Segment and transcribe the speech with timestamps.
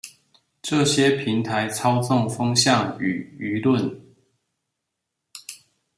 [0.63, 3.99] 這些平台操縱風向與輿論